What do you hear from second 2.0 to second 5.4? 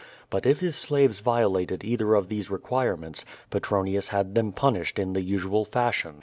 of these requirements, Petronius had them punished in the